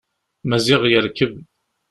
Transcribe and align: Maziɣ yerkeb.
Maziɣ 0.47 0.81
yerkeb. 0.91 1.33